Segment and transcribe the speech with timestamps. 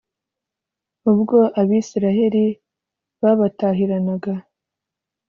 [1.11, 2.45] ubwo Abayisraheli
[3.21, 4.33] babatahiranaga,